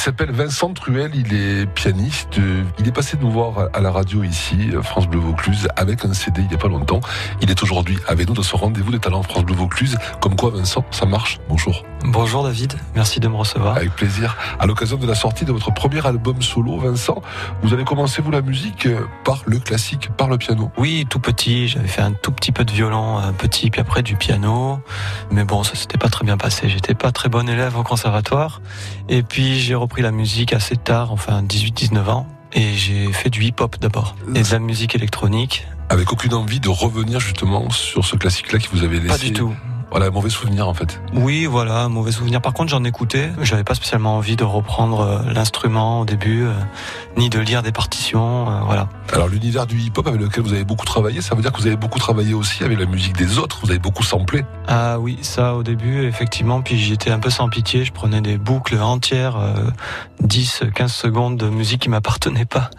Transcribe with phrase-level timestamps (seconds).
[0.00, 2.40] Il s'appelle Vincent Truel, il est pianiste.
[2.78, 6.40] Il est passé nous voir à la radio ici, France Bleu Vaucluse, avec un CD
[6.40, 7.00] il n'y a pas longtemps.
[7.42, 9.98] Il est aujourd'hui avec nous dans ce rendez-vous des talents France Bleu Vaucluse.
[10.22, 11.84] Comme quoi, Vincent, ça marche Bonjour.
[12.02, 13.76] Bonjour David, merci de me recevoir.
[13.76, 14.38] Avec plaisir.
[14.58, 17.20] À l'occasion de la sortie de votre premier album solo, Vincent,
[17.62, 18.88] vous avez commencé, vous, la musique
[19.22, 21.68] par le classique, par le piano Oui, tout petit.
[21.68, 24.80] J'avais fait un tout petit peu de violon, un petit, puis après du piano.
[25.30, 26.70] Mais bon, ça s'était pas très bien passé.
[26.70, 28.62] J'étais pas très bon élève au conservatoire.
[29.10, 32.26] Et puis, j'ai repris la musique assez tard, enfin 18-19 ans.
[32.52, 34.16] Et j'ai fait du hip-hop d'abord.
[34.34, 35.66] Et de la musique électronique.
[35.88, 39.32] Avec aucune envie de revenir justement sur ce classique-là qui vous avait laissé Pas du
[39.32, 39.54] tout.
[39.90, 41.00] Voilà, un mauvais souvenir en fait.
[41.14, 42.40] Oui, voilà, mauvais souvenir.
[42.40, 43.30] Par contre, j'en écoutais.
[43.42, 46.52] J'avais pas spécialement envie de reprendre euh, l'instrument au début, euh,
[47.16, 48.88] ni de lire des partitions, euh, voilà.
[49.12, 51.66] Alors l'univers du hip-hop avec lequel vous avez beaucoup travaillé, ça veut dire que vous
[51.66, 53.58] avez beaucoup travaillé aussi avec la musique des autres.
[53.62, 54.44] Vous avez beaucoup samplé.
[54.68, 56.62] Ah oui, ça au début, effectivement.
[56.62, 57.84] Puis j'étais un peu sans pitié.
[57.84, 59.38] Je prenais des boucles entières,
[60.20, 62.70] 10, 15 secondes de musique qui m'appartenait pas.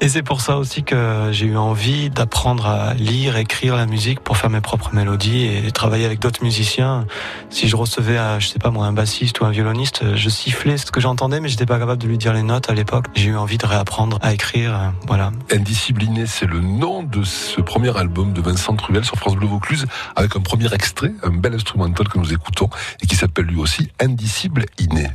[0.00, 4.20] Et c'est pour ça aussi que j'ai eu envie d'apprendre à lire, écrire la musique
[4.20, 7.06] pour faire mes propres mélodies et travailler avec d'autres musicien.
[7.50, 10.78] Si je recevais, un, je sais pas moi, un bassiste ou un violoniste, je sifflais
[10.78, 13.06] ce que j'entendais, mais j'étais pas capable de lui dire les notes à l'époque.
[13.14, 15.32] J'ai eu envie de réapprendre à écrire, voilà.
[15.52, 19.86] Indiscipliné, c'est le nom de ce premier album de Vincent Truel sur France Bleu Vaucluse,
[20.14, 22.70] avec un premier extrait, un bel instrumental que nous écoutons
[23.02, 25.08] et qui s'appelle lui aussi Indicible Inné.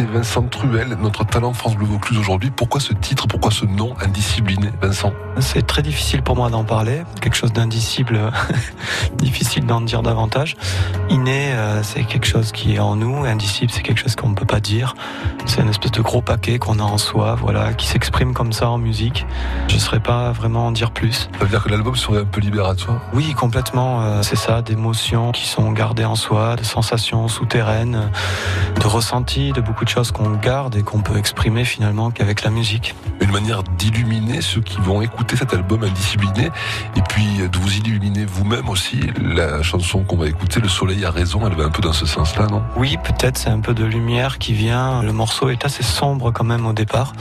[0.00, 2.50] C'est Vincent Truel, notre talent France Bleu Vaucluse aujourd'hui.
[2.50, 5.12] Pourquoi ce titre Pourquoi ce nom Indiscipliné, Vincent?
[5.40, 7.02] C'est très difficile pour moi d'en parler.
[7.20, 8.18] Quelque chose d'indicible,
[9.18, 10.56] difficile d'en dire davantage.
[11.10, 13.24] Inné, euh, c'est quelque chose qui est en nous.
[13.24, 14.94] Indicible, c'est quelque chose qu'on ne peut pas dire.
[15.44, 18.70] C'est une espèce de gros paquet qu'on a en soi, voilà, qui s'exprime comme ça
[18.70, 19.26] en musique.
[19.66, 21.28] Je ne saurais pas vraiment en dire plus.
[21.36, 24.02] Ça veut dire que l'album serait un peu libératoire Oui, complètement.
[24.02, 28.12] Euh, c'est ça, d'émotions qui sont gardées en soi, de sensations souterraines,
[28.80, 32.50] de ressentis, de beaucoup de choses qu'on garde et qu'on peut exprimer finalement qu'avec la
[32.50, 32.94] musique.
[33.20, 36.50] Une manière d'illuminer ceux qui vont écouter cet album indiscipliné
[36.96, 39.00] et puis de vous illuminer vous-même aussi.
[39.20, 42.06] La chanson qu'on va écouter, Le Soleil a raison, elle va un peu dans ce
[42.06, 42.62] sens-là, non?
[42.76, 45.02] Oui, peut-être c'est un peu de lumière qui vient.
[45.02, 47.12] Le morceau est assez sombre quand même au départ,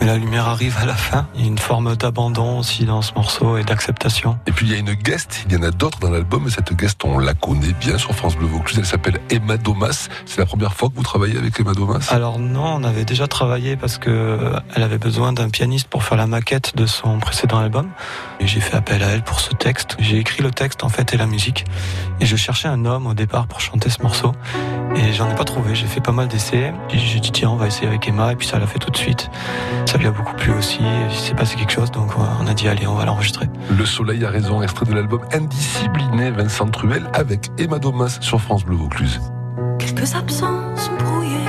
[0.00, 1.26] mais la lumière arrive à la fin.
[1.34, 4.38] Il y a une forme d'abandon aussi dans ce morceau et d'acceptation.
[4.46, 6.50] Et puis il y a une guest, il y en a d'autres dans l'album, et
[6.50, 10.08] cette guest on la connaît bien sur France Bleu Vaucluse, elle s'appelle Emma Domas.
[10.26, 12.08] C'est la première fois que vous travaillez avec Emma Domas?
[12.10, 16.16] Alors non, on avait déjà travaillé parce que elle avait besoin d'un pianiste pour faire
[16.16, 17.88] la maquette de son précédent album.
[18.40, 19.96] Et j'ai fait appel à elle pour ce texte.
[19.98, 21.64] J'ai écrit le texte en fait et la musique.
[22.20, 24.32] Et je cherchais un homme au départ pour chanter ce morceau.
[24.96, 25.74] Et j'en ai pas trouvé.
[25.74, 26.72] J'ai fait pas mal d'essais.
[26.92, 28.32] J'ai dit tiens, on va essayer avec Emma.
[28.32, 29.30] Et puis ça l'a fait tout de suite.
[29.86, 30.80] Ça lui a beaucoup plu aussi.
[31.10, 31.90] Il s'est passé quelque chose.
[31.90, 33.48] Donc on a dit allez, on va l'enregistrer.
[33.70, 38.64] Le Soleil a raison, extrait de l'album Indiscipliné Vincent Truel avec Emma Domas sur France
[38.64, 39.20] Bleu Vaucluse.
[39.78, 41.43] Quelques absences ont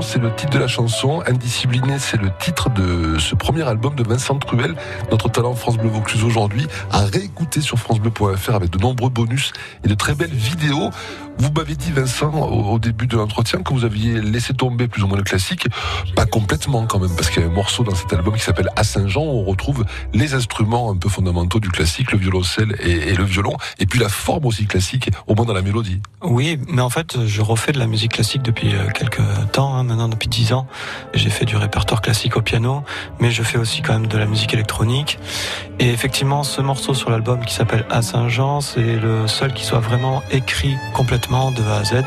[0.00, 1.22] C'est le titre de la chanson.
[1.26, 4.74] Indiscipliné, c'est le titre de ce premier album de Vincent Truel,
[5.10, 9.52] notre talent France Bleu Vaucluse aujourd'hui, à réécouter sur francebleu.fr avec de nombreux bonus
[9.84, 10.90] et de très belles vidéos.
[11.38, 15.08] Vous m'avez dit, Vincent, au, début de l'entretien, que vous aviez laissé tomber plus ou
[15.08, 15.66] moins le classique.
[16.14, 18.68] Pas complètement quand même, parce qu'il y a un morceau dans cet album qui s'appelle
[18.76, 23.14] À Saint-Jean, où on retrouve les instruments un peu fondamentaux du classique, le violoncelle et,
[23.14, 26.00] le violon, et puis la forme aussi classique, au moins dans la mélodie.
[26.22, 29.22] Oui, mais en fait, je refais de la musique classique depuis euh, quelques
[29.52, 30.68] temps, hein, maintenant depuis 10 ans.
[31.14, 32.84] J'ai fait du répertoire classique au piano,
[33.18, 35.18] mais je fais aussi quand même de la musique électronique.
[35.80, 39.80] Et effectivement, ce morceau sur l'album qui s'appelle À Saint-Jean, c'est le seul qui soit
[39.80, 42.04] vraiment écrit complètement de A à Z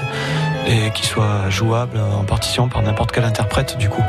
[0.67, 4.03] et qui soit jouable en partition par n'importe quel interprète du coup.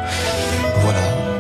[0.81, 1.38] Voilà.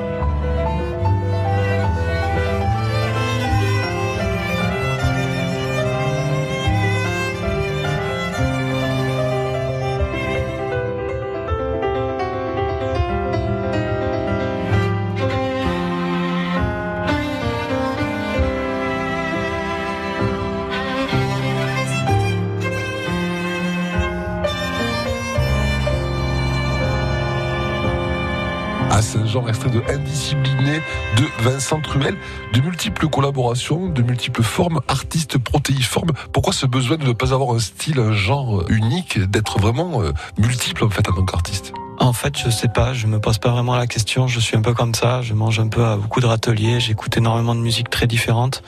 [29.28, 30.80] Genre, extrait de Indiscipliné
[31.16, 32.16] de Vincent Truel.
[32.52, 36.12] De multiples collaborations, de multiples formes, artistes protéiformes.
[36.32, 40.12] Pourquoi ce besoin de ne pas avoir un style, un genre unique, d'être vraiment euh,
[40.38, 41.72] multiple en fait en tant qu'artiste?
[42.00, 44.28] En fait, je sais pas, je me pose pas vraiment la question.
[44.28, 45.20] Je suis un peu comme ça.
[45.20, 46.78] Je mange un peu à beaucoup de râteliers.
[46.78, 48.62] J'écoute énormément de musique très différente.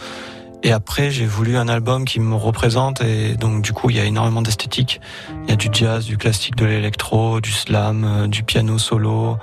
[0.63, 4.01] Et après, j'ai voulu un album qui me représente et donc du coup, il y
[4.01, 5.01] a énormément d'esthétique.
[5.45, 9.39] Il y a du jazz, du classique, de l'électro, du slam, euh, du piano solo.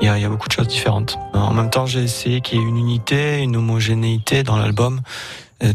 [0.00, 1.18] Il y a, il y a beaucoup de choses différentes.
[1.34, 5.02] En même temps, j'ai essayé qu'il y ait une unité, une homogénéité dans l'album,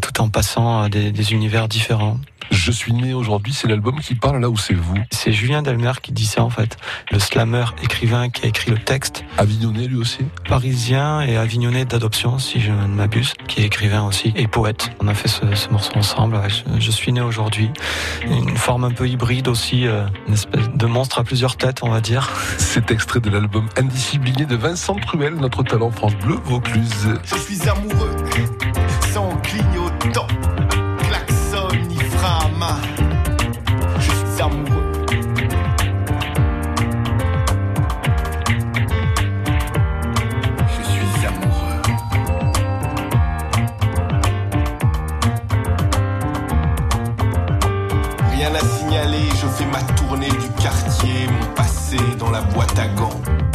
[0.02, 2.20] tout en passant à des, des univers différents.
[2.52, 5.92] Je suis né aujourd'hui, c'est l'album qui parle là où c'est vous C'est Julien Delmer
[6.02, 6.78] qui dit ça en fait.
[7.12, 9.26] Le slammer écrivain qui a écrit le texte.
[9.38, 14.34] Avignonné lui aussi Parisien et avignonné d'adoption si je ne m'abuse, qui est écrivain aussi
[14.36, 14.92] et poète.
[15.02, 16.40] On a fait ce, ce morceau ensemble.
[16.80, 17.70] Je, suis né aujourd'hui.
[18.26, 21.90] Une forme un peu hybride aussi, euh, une espèce de monstre à plusieurs têtes on
[21.90, 22.32] va dire.
[22.58, 27.14] C'est extrait de l'album Indiscipliné de Vincent Truel, notre talent France Bleu Vaucluse.
[27.26, 28.07] Je suis amoureux,
[49.36, 53.47] je fais ma tournée du quartier, mon passé dans la boîte à gants.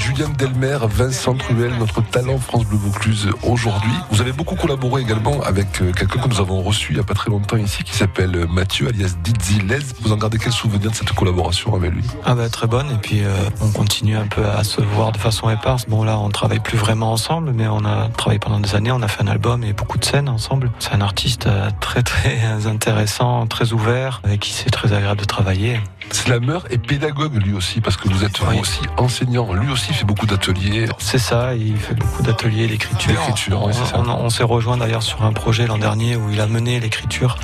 [0.00, 3.92] Julien Delmer, Vincent Truel, notre talent France Bleu Vaucluse aujourd'hui.
[4.10, 7.04] Vous avez beaucoup collaboré également avec euh, quelqu'un que nous avons reçu il n'y a
[7.04, 9.80] pas très longtemps ici qui s'appelle euh, Mathieu alias Dizzy Les.
[10.00, 12.02] Vous en gardez quel souvenir de cette collaboration avec lui?
[12.24, 15.18] Ah bah très bonne et puis euh, on continue un peu à se voir de
[15.18, 15.86] façon éparse.
[15.86, 19.02] Bon là on travaille plus vraiment ensemble mais on a travaillé pendant des années, on
[19.02, 20.70] a fait un album et beaucoup de scènes ensemble.
[20.78, 21.46] C'est un artiste
[21.80, 25.78] très très intéressant, très ouvert avec qui c'est très agréable de travailler.
[26.12, 28.58] Slammer et pédagogue lui aussi parce que vous êtes Oui.
[28.60, 29.52] aussi enseignant.
[29.52, 30.86] Lui aussi fait beaucoup d'ateliers.
[30.98, 33.10] C'est ça, il fait beaucoup d'ateliers d'écriture.
[33.12, 33.98] D'écriture, oui, c'est ça.
[34.00, 37.36] On, on s'est rejoint d'ailleurs sur un projet l'an dernier où il a mené l'écriture.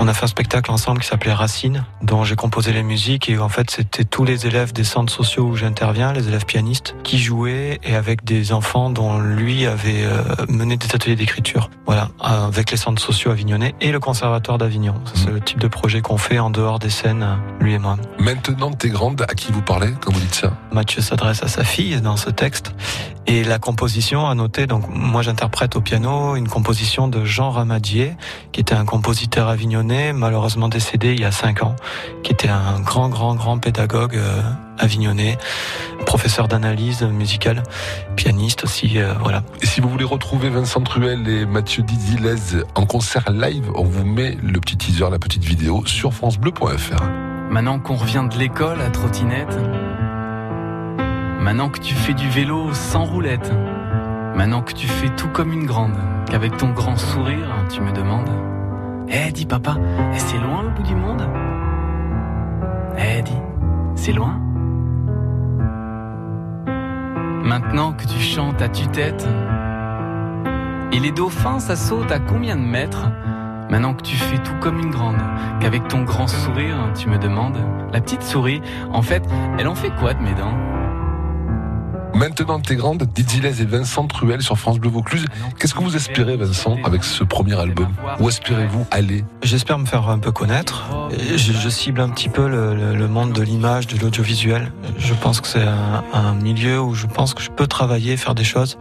[0.00, 3.38] On a fait un spectacle ensemble qui s'appelait Racine, dont j'ai composé les musiques et
[3.38, 7.18] en fait c'était tous les élèves des centres sociaux où j'interviens, les élèves pianistes, qui
[7.18, 11.70] jouaient et avec des enfants dont lui avait euh, mené des ateliers d'écriture.
[11.86, 14.94] Voilà, avec les centres sociaux avignonnais et le conservatoire d'Avignon.
[15.14, 15.34] C'est Mhm.
[15.34, 17.26] le type de projet qu'on fait en dehors des scènes,
[17.60, 17.96] lui et moi.
[18.18, 21.64] Maintenant t'es grande, à qui vous parlez quand vous dites ça Mathieu s'adresse à sa
[21.64, 22.72] fille dans ce texte.
[23.28, 28.14] Et la composition, à noter, donc moi j'interprète au piano une composition de Jean Ramadier,
[28.52, 31.74] qui était un compositeur avignonnais, malheureusement décédé il y a cinq ans,
[32.22, 34.42] qui était un grand, grand, grand pédagogue euh,
[34.78, 35.38] avignonnais,
[36.04, 37.64] professeur d'analyse musicale,
[38.14, 39.42] pianiste aussi, euh, voilà.
[39.60, 44.04] Et si vous voulez retrouver Vincent Truel et Mathieu Dizilez en concert live, on vous
[44.04, 47.25] met le petit teaser, la petite vidéo sur francebleu.fr.
[47.50, 49.58] Maintenant qu'on revient de l'école à trottinette.
[51.40, 53.52] Maintenant que tu fais du vélo sans roulette.
[54.34, 55.96] Maintenant que tu fais tout comme une grande.
[56.28, 58.28] Qu'avec ton grand sourire, tu me demandes.
[59.08, 59.76] Eh, dis papa,
[60.16, 61.22] c'est loin le bout du monde?
[62.98, 63.38] Eh, dis,
[63.94, 64.40] c'est loin
[67.44, 69.26] Maintenant que tu chantes à tue-tête.
[70.90, 73.08] Et les dauphins, ça saute à combien de mètres?
[73.70, 75.16] Maintenant que tu fais tout comme une grande,
[75.60, 77.58] qu'avec ton grand sourire, tu me demandes,
[77.92, 78.60] la petite souris,
[78.92, 79.22] en fait,
[79.58, 80.54] elle en fait quoi de mes dents?
[82.14, 85.26] Maintenant t'es grande, Dizilez et Vincent Truel sur France Bleu Vaucluse.
[85.58, 87.88] Qu'est-ce que vous espérez Vincent avec ce premier album
[88.20, 89.22] Où espérez-vous aller?
[89.42, 90.84] J'espère me faire un peu connaître.
[91.10, 94.72] Et Je, je cible un petit peu le, le- le monde de l'image, de l'audiovisuel.
[94.96, 98.34] Je pense que c'est un, un milieu où je pense que je peux travailler, faire
[98.34, 98.78] des choses.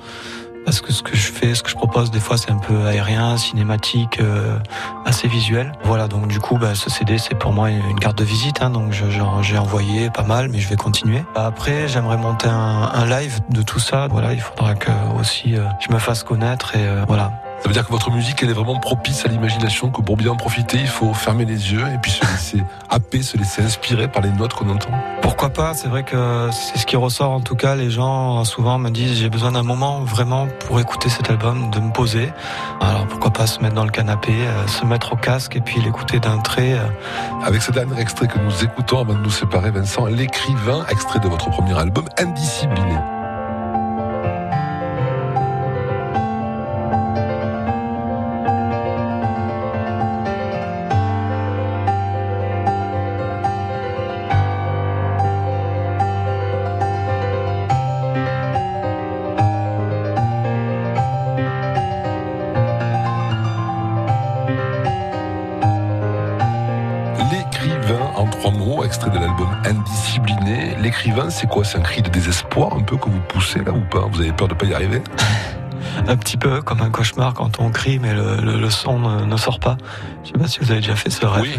[0.66, 2.86] Parce que ce que je fais, ce que je propose, des fois, c'est un peu
[2.88, 4.58] aérien, cinématique, euh,
[5.06, 5.72] assez visuel.
[5.84, 8.62] Voilà, donc du coup, bah, ce CD, c'est pour moi une carte de visite.
[8.62, 11.24] Hein, donc j'ai envoyé pas mal, mais je vais continuer.
[11.36, 14.08] Après, j'aimerais monter un, un live de tout ça.
[14.10, 17.32] Voilà, il faudra que aussi euh, je me fasse connaître et euh, voilà.
[17.60, 20.32] Ça veut dire que votre musique, elle est vraiment propice à l'imagination, que pour bien
[20.32, 24.08] en profiter, il faut fermer les yeux et puis se laisser happer, se laisser inspirer
[24.08, 24.90] par les notes qu'on entend.
[25.22, 27.32] Pourquoi pas C'est vrai que c'est ce qui ressort.
[27.32, 31.10] En tout cas, les gens souvent me disent j'ai besoin d'un moment vraiment pour écouter
[31.10, 32.32] cet album, de me poser.
[32.82, 35.82] Alors pourquoi pas se mettre dans le canapé, euh, se mettre au casque et puis
[35.82, 36.74] l'écouter d'un trait.
[36.74, 36.88] euh.
[37.44, 41.28] Avec ce dernier extrait que nous écoutons avant de nous séparer, Vincent, l'écrivain, extrait de
[41.28, 42.96] votre premier album, Indiscipliné.
[70.94, 71.64] Vivant, c'est quoi?
[71.64, 74.08] C'est un cri de désespoir un peu que vous poussez là ou pas?
[74.12, 75.02] Vous avez peur de pas y arriver?
[76.08, 79.78] Un petit peu comme un cauchemar quand on crie, mais le, son ne, sort pas.
[80.24, 81.44] Je sais pas si vous avez déjà fait ce rêve.
[81.44, 81.56] Oui.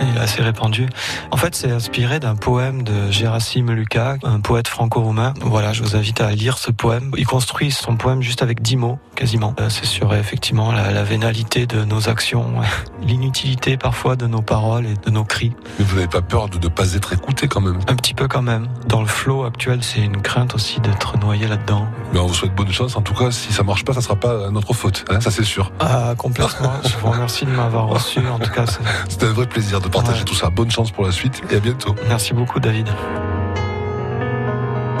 [0.00, 0.86] Il est assez répandu.
[1.30, 5.34] En fait, c'est inspiré d'un poème de Gérasime Lucas, un poète franco-roumain.
[5.40, 7.10] Voilà, je vous invite à lire ce poème.
[7.16, 9.54] Il construit son poème juste avec dix mots, quasiment.
[9.60, 12.52] Euh, c'est sur effectivement la, la vénalité de nos actions,
[13.02, 15.52] l'inutilité parfois de nos paroles et de nos cris.
[15.78, 17.78] Mais vous n'avez pas peur de ne pas être écouté quand même?
[17.88, 18.68] Un petit peu quand même.
[18.86, 21.86] Dans le flot actuel, c'est une crainte aussi d'être noyé là-dedans.
[22.12, 22.96] Mais on vous souhaite bonne chance.
[22.96, 25.44] En tout cas, si ça marche pas, ça sera pas notre faute, hein, ça c'est
[25.44, 25.72] sûr.
[25.80, 26.72] Ah, complètement.
[26.84, 28.20] Je vous remercie de m'avoir reçu.
[28.26, 28.64] En tout cas,
[29.08, 30.50] c'était un vrai plaisir de partager tout ça.
[30.50, 31.94] Bonne chance pour la suite et à bientôt.
[32.08, 32.88] Merci beaucoup, David.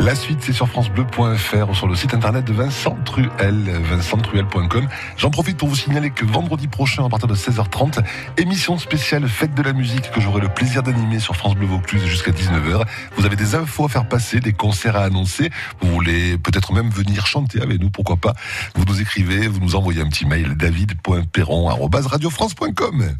[0.02, 4.88] La suite, c'est sur francebleu.fr ou sur le site internet de Vincent Truel, vincenttruel.com.
[5.16, 8.02] J'en profite pour vous signaler que vendredi prochain, à partir de 16h30,
[8.36, 12.04] émission spéciale Fête de la musique que j'aurai le plaisir d'animer sur France Bleu Vaucluse
[12.04, 12.82] jusqu'à 19h.
[13.16, 15.50] Vous avez des infos à faire passer, des concerts à annoncer.
[15.80, 18.34] Vous voulez peut-être même venir chanter avec nous, pourquoi pas.
[18.74, 23.14] Vous nous écrivez, vous nous envoyez un petit mail david.perron.radiofrance.com.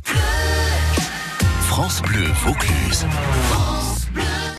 [1.61, 3.07] France Bleu Vaucluse.